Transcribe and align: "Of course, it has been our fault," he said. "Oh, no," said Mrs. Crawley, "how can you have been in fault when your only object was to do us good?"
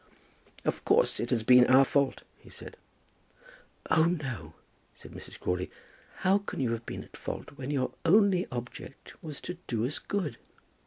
"Of 0.65 0.83
course, 0.83 1.19
it 1.19 1.29
has 1.29 1.43
been 1.43 1.67
our 1.67 1.85
fault," 1.85 2.23
he 2.39 2.49
said. 2.49 2.75
"Oh, 3.91 4.05
no," 4.05 4.53
said 4.95 5.11
Mrs. 5.11 5.39
Crawley, 5.39 5.69
"how 6.25 6.39
can 6.39 6.59
you 6.59 6.71
have 6.71 6.87
been 6.87 7.03
in 7.03 7.09
fault 7.09 7.51
when 7.51 7.69
your 7.69 7.91
only 8.03 8.47
object 8.51 9.13
was 9.23 9.39
to 9.41 9.59
do 9.67 9.85
us 9.85 9.99
good?" 9.99 10.37